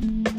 [0.00, 0.35] Bye.